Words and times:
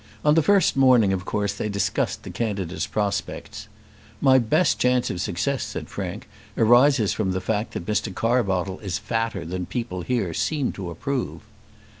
On 0.25 0.33
the 0.33 0.41
first 0.41 0.75
morning 0.75 1.13
of 1.13 1.25
course 1.25 1.53
they 1.53 1.69
discussed 1.69 2.23
the 2.23 2.31
candidates' 2.31 2.87
prospects. 2.87 3.67
"My 4.19 4.39
best 4.39 4.79
chance 4.79 5.11
of 5.11 5.21
success," 5.21 5.61
said 5.63 5.89
Frank, 5.89 6.27
"arises 6.57 7.13
from 7.13 7.33
the 7.33 7.39
fact 7.39 7.73
that 7.73 7.85
Mr. 7.85 8.11
Carbottle 8.11 8.79
is 8.79 8.97
fatter 8.97 9.45
than 9.45 9.61
the 9.61 9.67
people 9.67 10.01
here 10.01 10.33
seem 10.33 10.71
to 10.71 10.89
approve." 10.89 11.41